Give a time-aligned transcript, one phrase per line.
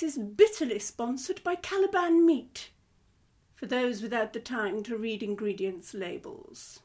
[0.00, 2.70] This is bitterly sponsored by Caliban Meat,
[3.54, 6.80] for those without the time to read ingredients labels.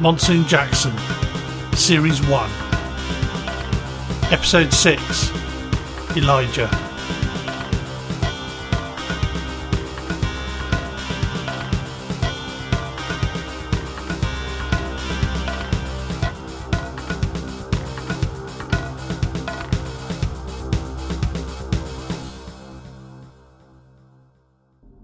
[0.00, 0.92] Monsoon Jackson,
[1.76, 2.50] Series 1,
[4.32, 6.87] Episode 6 Elijah.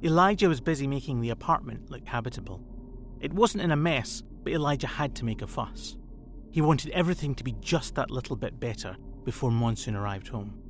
[0.04, 2.62] Elijah was busy making the apartment look habitable.
[3.20, 5.96] It wasn't in a mess, but Elijah had to make a fuss.
[6.50, 10.60] He wanted everything to be just that little bit better before Monsoon arrived home.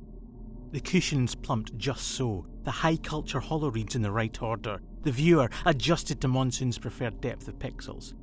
[0.71, 5.49] The cushions plumped just so, the high culture hollow in the right order, the viewer
[5.65, 8.13] adjusted to Monsoon's preferred depth of pixels.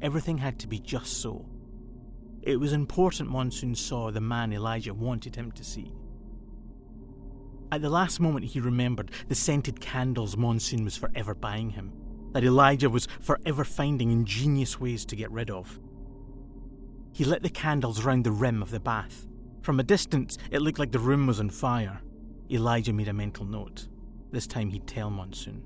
[0.00, 1.44] Everything had to be just so.
[2.40, 5.92] It was important Monsoon saw the man Elijah wanted him to see.
[7.72, 11.90] At the last moment, he remembered the scented candles Monsoon was forever buying him,
[12.32, 15.80] that Elijah was forever finding ingenious ways to get rid of.
[17.14, 19.26] He lit the candles round the rim of the bath.
[19.62, 22.02] From a distance, it looked like the room was on fire.
[22.50, 23.88] Elijah made a mental note.
[24.32, 25.62] This time he'd tell Monsoon.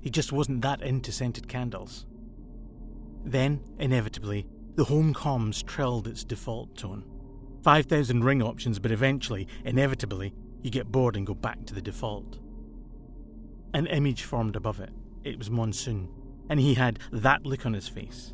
[0.00, 2.06] He just wasn't that into scented candles.
[3.26, 7.04] Then, inevitably, the home comms trilled its default tone.
[7.62, 12.38] 5,000 ring options, but eventually, inevitably, you get bored and go back to the default.
[13.74, 14.90] An image formed above it.
[15.24, 16.08] It was Monsoon,
[16.48, 18.32] and he had that look on his face.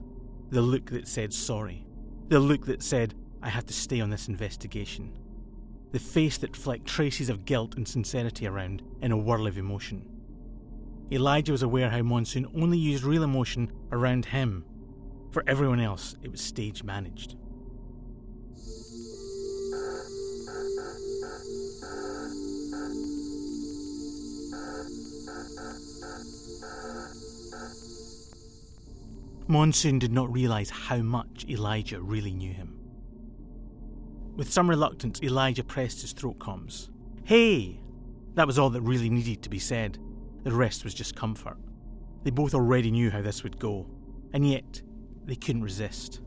[0.50, 1.86] The look that said sorry.
[2.28, 5.18] The look that said, I have to stay on this investigation.
[5.92, 10.08] The face that flecked traces of guilt and sincerity around in a whirl of emotion.
[11.10, 14.64] Elijah was aware how Monsoon only used real emotion around him.
[15.30, 17.36] For everyone else, it was stage managed.
[29.52, 32.74] Monsoon did not realise how much Elijah really knew him.
[34.34, 36.88] With some reluctance, Elijah pressed his throat comms.
[37.24, 37.78] Hey!
[38.32, 39.98] That was all that really needed to be said.
[40.42, 41.58] The rest was just comfort.
[42.24, 43.86] They both already knew how this would go,
[44.32, 44.80] and yet
[45.26, 46.22] they couldn't resist.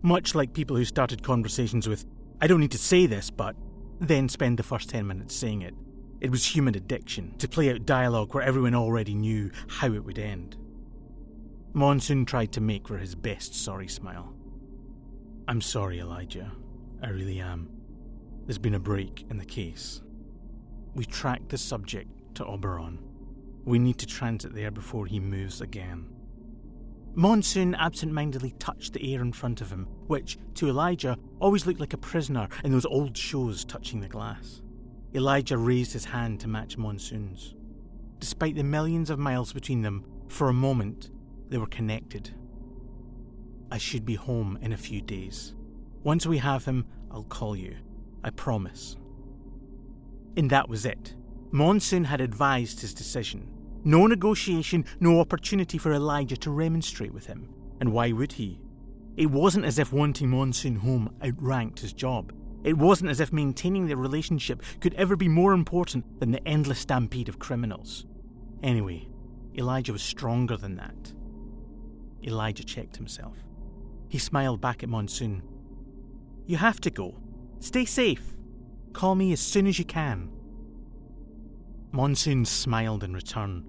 [0.00, 2.06] Much like people who started conversations with,
[2.40, 3.54] I don't need to say this, but
[4.00, 5.74] then spend the first 10 minutes saying it.
[6.22, 10.18] It was human addiction to play out dialogue where everyone already knew how it would
[10.18, 10.56] end.
[11.72, 14.34] Monsoon tried to make for his best sorry smile.
[15.46, 16.50] I'm sorry, Elijah.
[17.02, 17.68] I really am.
[18.44, 20.02] There's been a break in the case.
[20.94, 22.98] We tracked the subject to Oberon.
[23.64, 26.06] We need to transit there before he moves again.
[27.14, 31.80] Monsoon absent mindedly touched the air in front of him, which, to Elijah, always looked
[31.80, 34.62] like a prisoner in those old shows touching the glass.
[35.14, 37.54] Elijah raised his hand to match Monsoon's.
[38.18, 41.10] Despite the millions of miles between them, for a moment,
[41.50, 42.30] they were connected.
[43.70, 45.54] I should be home in a few days.
[46.02, 47.76] Once we have him, I'll call you.
[48.24, 48.96] I promise.
[50.36, 51.14] And that was it.
[51.50, 53.48] Monsoon had advised his decision.
[53.84, 57.48] No negotiation, no opportunity for Elijah to remonstrate with him.
[57.80, 58.60] And why would he?
[59.16, 62.32] It wasn't as if wanting Monsoon home outranked his job.
[62.62, 66.78] It wasn't as if maintaining their relationship could ever be more important than the endless
[66.78, 68.06] stampede of criminals.
[68.62, 69.08] Anyway,
[69.56, 71.12] Elijah was stronger than that.
[72.22, 73.36] Elijah checked himself.
[74.08, 75.42] He smiled back at Monsoon.
[76.46, 77.16] You have to go.
[77.60, 78.36] Stay safe.
[78.92, 80.30] Call me as soon as you can.
[81.92, 83.64] Monsoon smiled in return.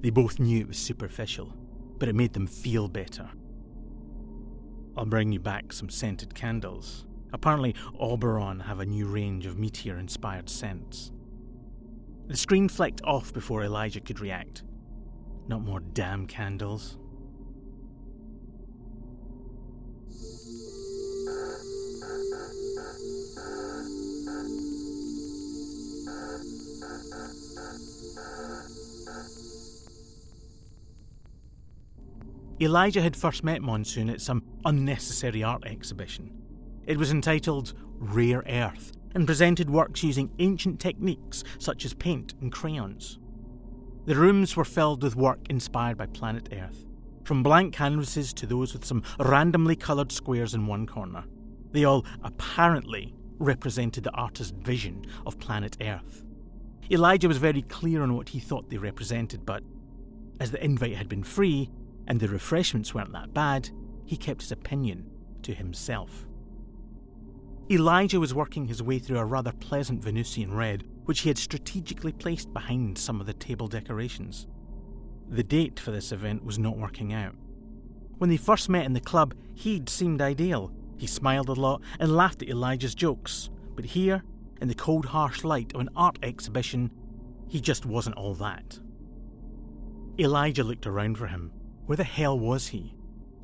[0.00, 1.52] They both knew it was superficial,
[1.98, 3.30] but it made them feel better.
[4.96, 7.06] I'll bring you back some scented candles.
[7.32, 11.10] Apparently, Oberon have a new range of meteor inspired scents.
[12.26, 14.62] The screen flicked off before Elijah could react.
[15.48, 16.96] Not more damn candles.
[32.60, 36.30] Elijah had first met Monsoon at some unnecessary art exhibition.
[36.86, 42.52] It was entitled Rare Earth and presented works using ancient techniques such as paint and
[42.52, 43.18] crayons.
[44.06, 46.86] The rooms were filled with work inspired by planet Earth,
[47.24, 51.24] from blank canvases to those with some randomly coloured squares in one corner.
[51.72, 56.22] They all apparently represented the artist's vision of planet Earth.
[56.90, 59.64] Elijah was very clear on what he thought they represented, but
[60.38, 61.70] as the invite had been free,
[62.06, 63.70] and the refreshments weren't that bad,
[64.04, 65.10] he kept his opinion
[65.42, 66.26] to himself.
[67.70, 72.12] Elijah was working his way through a rather pleasant Venusian red, which he had strategically
[72.12, 74.46] placed behind some of the table decorations.
[75.28, 77.34] The date for this event was not working out.
[78.18, 80.72] When they first met in the club, he'd seemed ideal.
[80.98, 83.48] He smiled a lot and laughed at Elijah's jokes.
[83.74, 84.22] But here,
[84.60, 86.90] in the cold, harsh light of an art exhibition,
[87.48, 88.78] he just wasn't all that.
[90.18, 91.50] Elijah looked around for him.
[91.86, 92.94] Where the hell was he?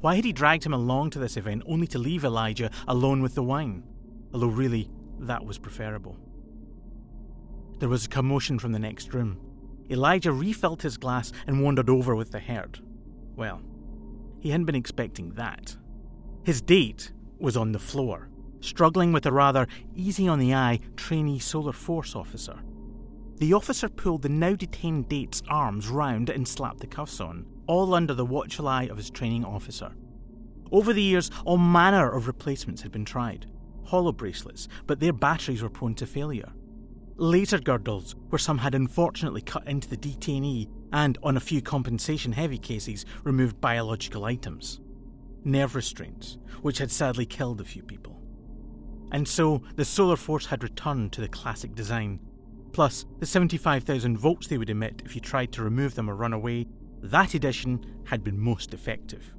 [0.01, 3.35] Why had he dragged him along to this event only to leave Elijah alone with
[3.35, 3.83] the wine?
[4.33, 6.17] Although, really, that was preferable.
[7.79, 9.39] There was a commotion from the next room.
[9.91, 12.81] Elijah refilled his glass and wandered over with the herd.
[13.37, 13.61] Well,
[14.39, 15.77] he hadn't been expecting that.
[16.45, 21.39] His date was on the floor, struggling with a rather easy on the eye trainee
[21.39, 22.61] Solar Force officer.
[23.41, 27.95] The officer pulled the now detained date's arms round and slapped the cuffs on, all
[27.95, 29.93] under the watchful eye of his training officer.
[30.71, 33.47] Over the years, all manner of replacements had been tried
[33.87, 36.53] hollow bracelets, but their batteries were prone to failure.
[37.17, 42.31] Laser girdles, where some had unfortunately cut into the detainee and, on a few compensation
[42.31, 44.81] heavy cases, removed biological items.
[45.43, 48.23] Nerve restraints, which had sadly killed a few people.
[49.11, 52.21] And so the Solar Force had returned to the classic design.
[52.73, 56.33] Plus, the 75,000 volts they would emit if you tried to remove them or run
[56.33, 56.67] away,
[57.03, 59.35] that edition had been most effective.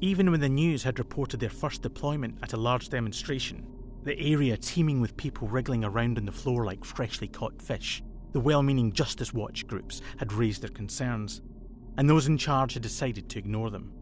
[0.00, 3.66] Even when the news had reported their first deployment at a large demonstration,
[4.02, 8.02] the area teeming with people wriggling around on the floor like freshly caught fish,
[8.34, 11.40] the well meaning Justice Watch groups had raised their concerns,
[11.96, 13.92] and those in charge had decided to ignore them.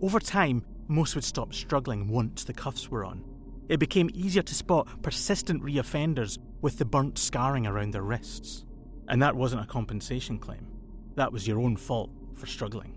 [0.00, 3.22] Over time, most would stop struggling once the cuffs were on.
[3.68, 8.64] It became easier to spot persistent reoffenders with the burnt scarring around their wrists.
[9.08, 10.66] And that wasn't a compensation claim.
[11.16, 12.96] That was your own fault for struggling.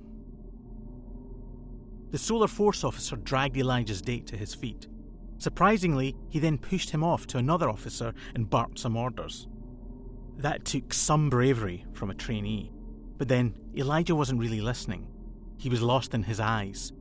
[2.12, 4.88] The Solar Force officer dragged Elijah's date to his feet.
[5.40, 9.48] Surprisingly, he then pushed him off to another officer and barked some orders.
[10.38, 12.72] That took some bravery from a trainee.
[13.18, 15.08] But then, Elijah wasn't really listening.
[15.58, 16.94] He was lost in his eyes.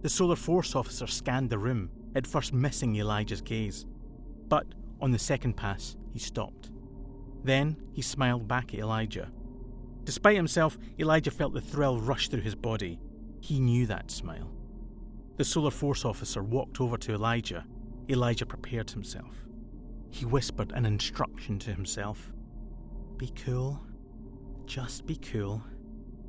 [0.00, 3.86] The Solar Force officer scanned the room, at first missing Elijah's gaze.
[4.48, 4.66] But
[5.00, 6.70] on the second pass, he stopped.
[7.44, 9.30] Then he smiled back at Elijah.
[10.04, 12.98] Despite himself, Elijah felt the thrill rush through his body.
[13.40, 14.52] He knew that smile.
[15.36, 17.64] The Solar Force officer walked over to Elijah.
[18.08, 19.34] Elijah prepared himself.
[20.12, 22.32] He whispered an instruction to himself
[23.16, 23.80] Be cool.
[24.66, 25.62] Just be cool.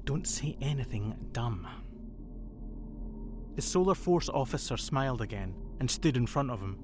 [0.05, 1.67] Don't say anything dumb.
[3.55, 6.83] The Solar Force officer smiled again and stood in front of him.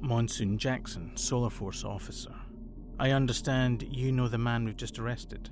[0.00, 2.34] Monsoon Jackson, Solar Force officer.
[2.98, 5.50] I understand you know the man we've just arrested.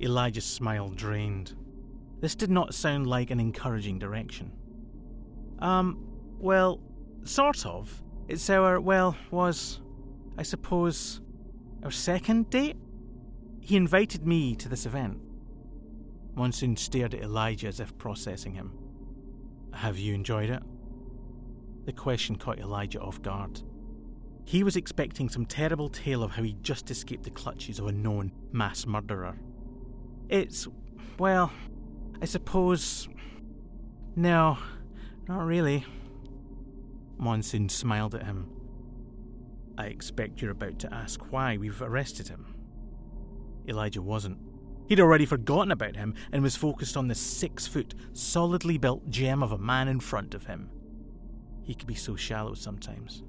[0.00, 1.56] Elijah's smile drained.
[2.20, 4.52] This did not sound like an encouraging direction.
[5.60, 6.04] Um,
[6.38, 6.80] well,
[7.24, 8.02] sort of.
[8.28, 9.80] It's our, well, was,
[10.36, 11.22] I suppose,
[11.82, 12.76] our second date?
[13.60, 15.18] He invited me to this event.
[16.34, 18.72] Monsoon stared at Elijah as if processing him.
[19.72, 20.62] Have you enjoyed it?
[21.86, 23.62] The question caught Elijah off guard.
[24.44, 27.92] He was expecting some terrible tale of how he just escaped the clutches of a
[27.92, 29.38] known mass murderer.
[30.28, 30.68] It's,
[31.18, 31.50] well,
[32.20, 33.08] I suppose.
[34.16, 34.58] No,
[35.28, 35.86] not really.
[37.18, 38.48] Monsoon smiled at him.
[39.76, 42.54] I expect you're about to ask why we've arrested him.
[43.68, 44.38] Elijah wasn't.
[44.88, 49.42] He'd already forgotten about him and was focused on the six foot, solidly built gem
[49.42, 50.70] of a man in front of him.
[51.62, 53.22] He could be so shallow sometimes.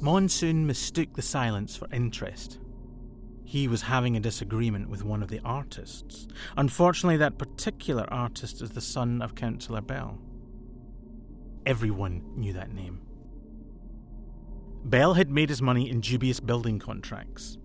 [0.00, 2.58] Monsoon mistook the silence for interest.
[3.48, 6.28] He was having a disagreement with one of the artists.
[6.58, 10.18] Unfortunately, that particular artist is the son of Councillor Bell.
[11.64, 13.00] Everyone knew that name.
[14.84, 17.56] Bell had made his money in dubious building contracts.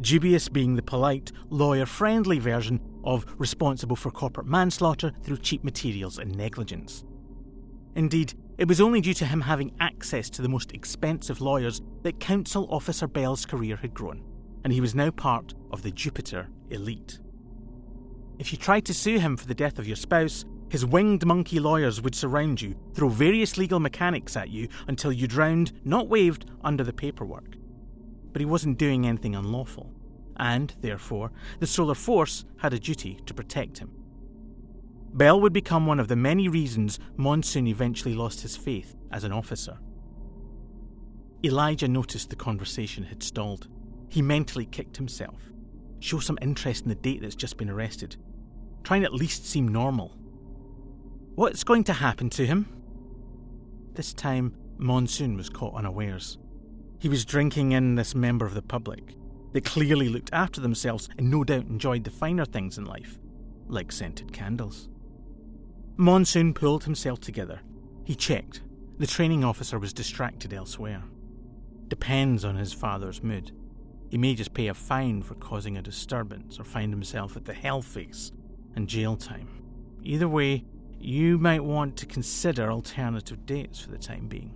[0.00, 6.18] Dubious being the polite, lawyer friendly version of responsible for corporate manslaughter through cheap materials
[6.18, 7.02] and negligence.
[7.96, 12.20] Indeed, it was only due to him having access to the most expensive lawyers that
[12.20, 14.22] Council Officer Bell's career had grown,
[14.64, 17.18] and he was now part of the Jupiter elite.
[18.38, 21.60] If you tried to sue him for the death of your spouse, His winged monkey
[21.60, 26.46] lawyers would surround you, throw various legal mechanics at you until you drowned, not waived,
[26.64, 27.56] under the paperwork.
[28.32, 29.92] But he wasn't doing anything unlawful,
[30.38, 33.90] and, therefore, the Solar Force had a duty to protect him.
[35.12, 39.32] Bell would become one of the many reasons Monsoon eventually lost his faith as an
[39.32, 39.78] officer.
[41.44, 43.68] Elijah noticed the conversation had stalled.
[44.12, 45.40] He mentally kicked himself.
[46.00, 48.16] Show some interest in the date that's just been arrested.
[48.84, 50.14] Try and at least seem normal.
[51.34, 52.68] What's going to happen to him?
[53.94, 56.36] This time, Monsoon was caught unawares.
[56.98, 59.16] He was drinking in this member of the public.
[59.52, 63.18] They clearly looked after themselves and no doubt enjoyed the finer things in life,
[63.66, 64.90] like scented candles.
[65.96, 67.62] Monsoon pulled himself together.
[68.04, 68.60] He checked.
[68.98, 71.02] The training officer was distracted elsewhere.
[71.88, 73.52] Depends on his father's mood.
[74.12, 77.54] He may just pay a fine for causing a disturbance or find himself at the
[77.54, 78.30] hellface
[78.76, 79.48] and jail time.
[80.02, 80.66] Either way,
[80.98, 84.52] you might want to consider alternative dates for the time being.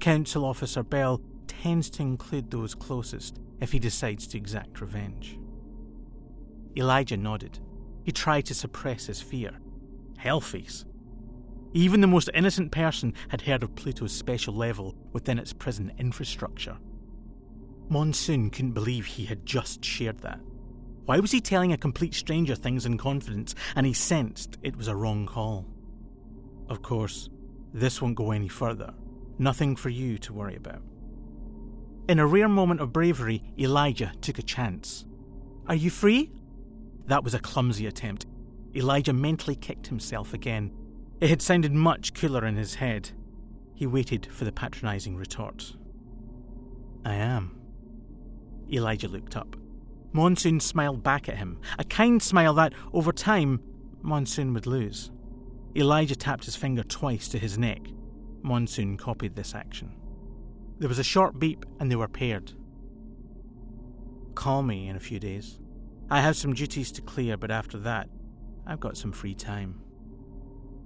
[0.00, 5.38] Council Officer Bell tends to include those closest if he decides to exact revenge.
[6.76, 7.60] Elijah nodded.
[8.02, 9.60] He tried to suppress his fear.
[10.18, 10.84] Hellface.
[11.72, 16.78] Even the most innocent person had heard of Pluto's special level within its prison infrastructure.
[17.88, 20.40] Monsoon couldn't believe he had just shared that.
[21.06, 24.88] Why was he telling a complete stranger things in confidence, and he sensed it was
[24.88, 25.66] a wrong call?
[26.68, 27.30] Of course,
[27.72, 28.92] this won't go any further.
[29.38, 30.82] Nothing for you to worry about.
[32.08, 35.06] In a rare moment of bravery, Elijah took a chance.
[35.66, 36.30] Are you free?
[37.06, 38.26] That was a clumsy attempt.
[38.74, 40.72] Elijah mentally kicked himself again.
[41.20, 43.10] It had sounded much cooler in his head.
[43.74, 45.74] He waited for the patronising retort.
[47.04, 47.57] I am.
[48.70, 49.56] Elijah looked up.
[50.12, 53.60] Monsoon smiled back at him, a kind smile that, over time,
[54.02, 55.10] Monsoon would lose.
[55.76, 57.80] Elijah tapped his finger twice to his neck.
[58.42, 59.94] Monsoon copied this action.
[60.78, 62.52] There was a short beep and they were paired.
[64.34, 65.58] Call me in a few days.
[66.10, 68.08] I have some duties to clear, but after that,
[68.66, 69.80] I've got some free time.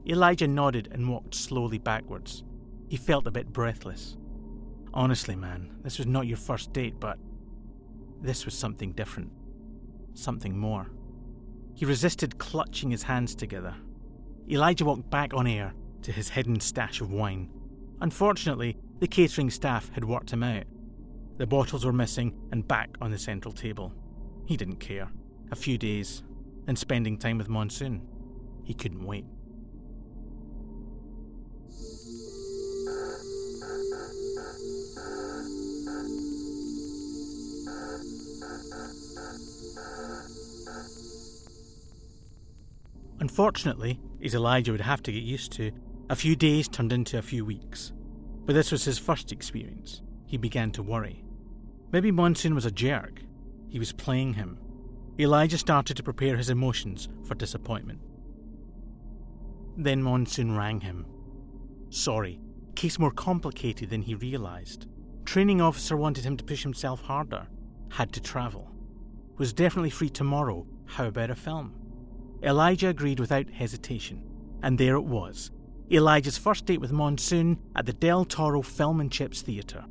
[0.07, 2.43] Elijah nodded and walked slowly backwards.
[2.89, 4.17] He felt a bit breathless.
[4.93, 7.19] Honestly, man, this was not your first date, but
[8.23, 9.33] this was something different.
[10.15, 10.91] Something more.
[11.75, 13.75] He resisted clutching his hands together.
[14.49, 17.51] Elijah walked back on air to his hidden stash of wine.
[18.01, 20.65] Unfortunately, the catering staff had worked him out.
[21.39, 23.93] The bottles were missing and back on the central table.
[24.47, 25.11] He didn't care.
[25.51, 26.23] A few days,
[26.67, 28.03] and spending time with Monsoon.
[28.65, 29.25] He couldn't wait.
[43.33, 45.73] Unfortunately, as Elijah would have to get used to,
[46.11, 47.95] a few days turned into a few weeks.
[48.45, 50.03] But this was his first experience.
[50.27, 51.25] He began to worry.
[51.93, 53.23] Maybe Monsoon was a jerk.
[53.71, 54.59] He was playing him.
[55.19, 58.01] Elijah started to prepare his emotions for disappointment.
[59.79, 61.07] Then Monsoon rang him.
[61.89, 62.39] Sorry,
[62.75, 64.89] case more complicated than he realised.
[65.25, 67.47] Training officer wanted him to push himself harder.
[67.93, 68.71] Had to travel.
[69.39, 70.67] Was definitely free tomorrow.
[70.85, 71.82] How about a film?
[72.43, 74.23] Elijah agreed without hesitation,
[74.63, 75.51] and there it was
[75.91, 79.85] Elijah's first date with Monsoon at the Del Toro Film and Chips Theatre.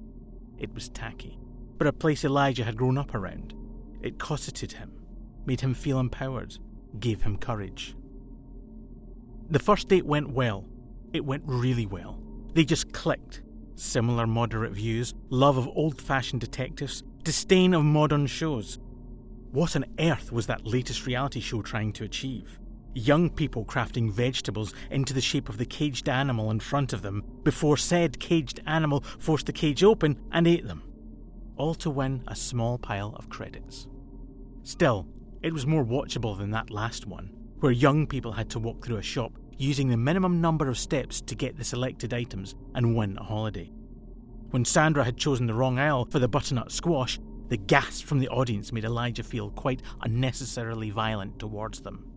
[0.57, 1.37] It was tacky,
[1.77, 3.53] but a place Elijah had grown up around.
[4.01, 4.91] It cosseted him,
[5.45, 6.57] made him feel empowered,
[6.99, 7.95] gave him courage.
[9.49, 10.65] The first date went well.
[11.13, 12.19] It went really well.
[12.53, 13.43] They just clicked.
[13.75, 18.79] Similar moderate views, love of old fashioned detectives, disdain of modern shows,
[19.51, 22.57] what on earth was that latest reality show trying to achieve?
[22.93, 27.23] Young people crafting vegetables into the shape of the caged animal in front of them
[27.43, 30.83] before said caged animal forced the cage open and ate them.
[31.57, 33.87] All to win a small pile of credits.
[34.63, 35.07] Still,
[35.41, 38.97] it was more watchable than that last one, where young people had to walk through
[38.97, 43.17] a shop using the minimum number of steps to get the selected items and win
[43.17, 43.71] a holiday.
[44.51, 47.19] When Sandra had chosen the wrong aisle for the butternut squash,
[47.51, 52.09] the gasp from the audience made Elijah feel quite unnecessarily violent towards them.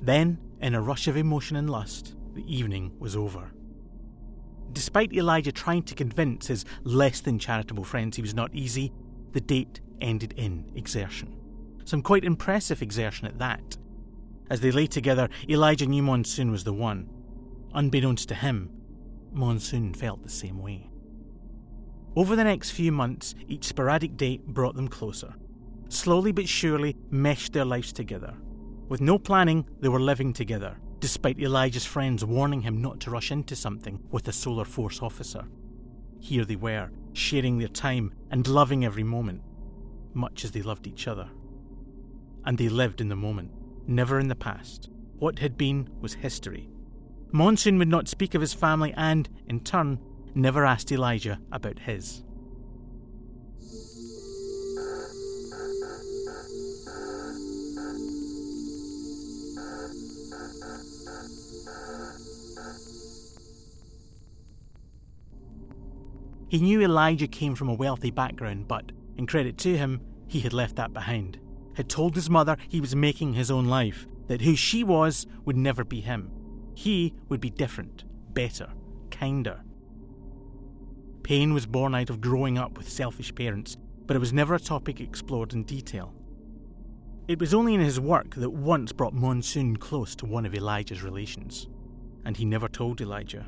[0.00, 3.52] Then, in a rush of emotion and lust, the evening was over.
[4.72, 8.90] Despite Elijah trying to convince his less than charitable friends he was not easy,
[9.32, 11.36] the date ended in exertion.
[11.84, 13.76] Some quite impressive exertion at that.
[14.48, 17.06] As they lay together, Elijah knew Monsoon was the one.
[17.74, 18.70] Unbeknownst to him,
[19.30, 20.88] Monsoon felt the same way.
[22.16, 25.34] Over the next few months, each sporadic date brought them closer.
[25.88, 28.34] Slowly but surely meshed their lives together.
[28.88, 33.32] With no planning, they were living together, despite Elijah's friends warning him not to rush
[33.32, 35.44] into something with a Solar Force officer.
[36.20, 39.42] Here they were, sharing their time and loving every moment,
[40.12, 41.28] much as they loved each other.
[42.44, 43.50] And they lived in the moment,
[43.88, 44.88] never in the past.
[45.18, 46.68] What had been was history.
[47.32, 49.98] Monsoon would not speak of his family and, in turn,
[50.36, 52.22] never asked Elijah about his.
[66.48, 70.52] He knew Elijah came from a wealthy background, but, in credit to him, he had
[70.52, 71.40] left that behind.
[71.74, 75.56] Had told his mother he was making his own life, that who she was would
[75.56, 76.30] never be him.
[76.76, 78.68] He would be different, better,
[79.10, 79.62] kinder.
[81.24, 84.60] Pain was born out of growing up with selfish parents, but it was never a
[84.60, 86.12] topic explored in detail.
[87.26, 91.02] It was only in his work that once brought Monsoon close to one of Elijah's
[91.02, 91.66] relations,
[92.26, 93.46] and he never told Elijah.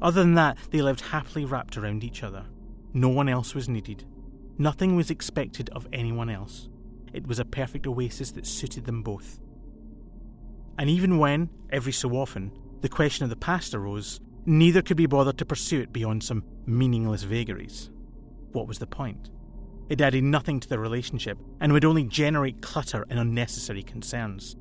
[0.00, 2.46] Other than that, they lived happily wrapped around each other.
[2.94, 4.04] No one else was needed.
[4.56, 6.68] Nothing was expected of anyone else.
[7.12, 9.40] It was a perfect oasis that suited them both.
[10.78, 12.52] And even when, every so often,
[12.82, 16.44] the question of the past arose, neither could be bothered to pursue it beyond some
[16.66, 17.90] meaningless vagaries.
[18.52, 19.30] What was the point?
[19.88, 24.56] It added nothing to the relationship and would only generate clutter and unnecessary concerns.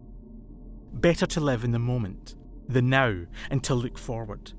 [0.92, 2.36] Better to live in the moment,
[2.68, 4.54] the now, and to look forward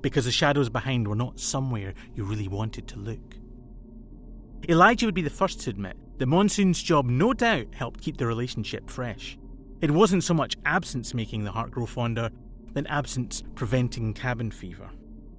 [0.00, 3.36] because the shadows behind were not somewhere you really wanted to look.
[4.68, 8.26] Elijah would be the first to admit that Monsoon's job no doubt helped keep the
[8.26, 9.36] relationship fresh.
[9.80, 12.30] It wasn't so much absence making the heart grow fonder
[12.76, 14.90] than absence preventing cabin fever.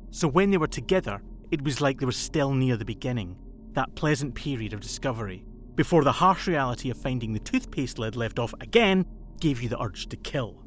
[0.10, 3.38] So when they were together, it was like they were still near the beginning,
[3.74, 8.40] that pleasant period of discovery, before the harsh reality of finding the toothpaste lid left
[8.40, 9.06] off again
[9.40, 10.64] gave you the urge to kill.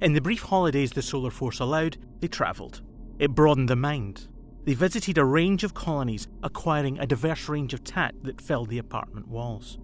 [0.00, 2.80] In the brief holidays the Solar Force allowed, they travelled.
[3.18, 4.28] It broadened the mind.
[4.64, 8.78] They visited a range of colonies, acquiring a diverse range of tat that filled the
[8.78, 9.76] apartment walls.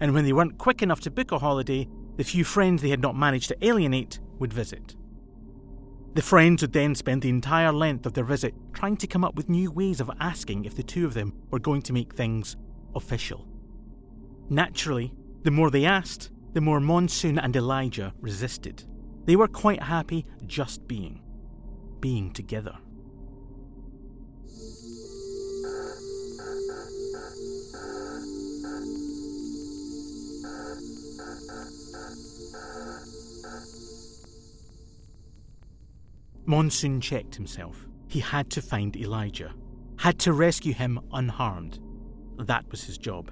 [0.00, 3.00] And when they weren't quick enough to book a holiday, the few friends they had
[3.00, 4.96] not managed to alienate would visit.
[6.14, 9.36] The friends would then spend the entire length of their visit trying to come up
[9.36, 12.56] with new ways of asking if the two of them were going to make things
[12.96, 13.46] official.
[14.48, 18.82] Naturally, the more they asked, the more Monsoon and Elijah resisted.
[19.26, 21.22] They were quite happy just being,
[22.00, 22.76] being together.
[36.50, 37.86] Monsoon checked himself.
[38.08, 39.54] He had to find Elijah,
[39.98, 41.78] had to rescue him unharmed.
[42.38, 43.30] That was his job.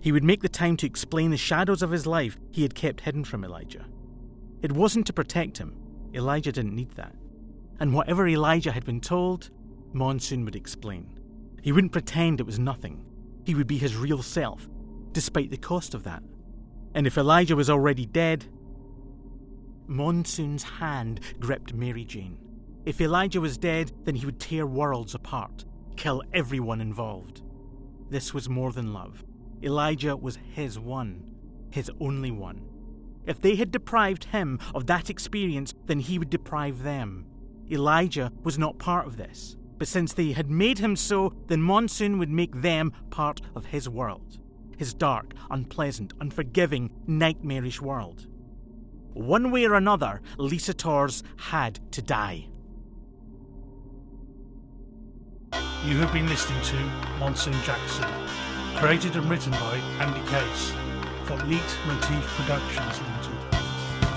[0.00, 3.00] He would make the time to explain the shadows of his life he had kept
[3.00, 3.86] hidden from Elijah.
[4.62, 5.74] It wasn't to protect him.
[6.14, 7.12] Elijah didn't need that.
[7.80, 9.50] And whatever Elijah had been told,
[9.92, 11.18] Monsoon would explain.
[11.60, 13.04] He wouldn't pretend it was nothing.
[13.44, 14.68] He would be his real self,
[15.10, 16.22] despite the cost of that.
[16.94, 18.46] And if Elijah was already dead,
[19.88, 22.38] Monsoon's hand gripped Mary Jane.
[22.84, 25.64] If Elijah was dead, then he would tear worlds apart,
[25.96, 27.42] kill everyone involved.
[28.08, 29.24] This was more than love.
[29.62, 31.34] Elijah was his one,
[31.70, 32.60] his only one.
[33.26, 37.26] If they had deprived him of that experience, then he would deprive them.
[37.70, 42.18] Elijah was not part of this, but since they had made him so, then Monsoon
[42.18, 44.38] would make them part of his world.
[44.76, 48.28] His dark, unpleasant, unforgiving, nightmarish world.
[49.16, 52.48] One way or another, Lisa Tors had to die.
[55.86, 56.76] You have been listening to
[57.18, 58.04] Monsoon Jackson,
[58.76, 60.70] created and written by Andy Case
[61.24, 63.40] for Leitmotif Productions Limited.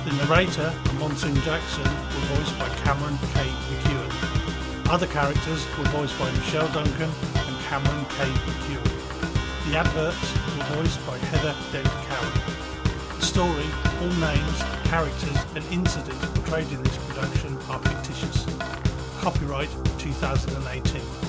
[0.04, 3.48] The narrator, Monsoon Jackson, was voiced by Cameron K.
[3.72, 4.92] McEwen.
[4.92, 8.26] Other characters were voiced by Michelle Duncan and Cameron K.
[8.26, 9.72] McEwen.
[9.72, 13.18] The adverts were voiced by Heather Dent Cowan.
[13.18, 18.46] The story, all names, characters and incidents portrayed in this production are fictitious.
[19.20, 21.29] Copyright 2018.